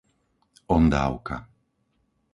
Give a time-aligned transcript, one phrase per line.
[0.75, 1.37] Ondávka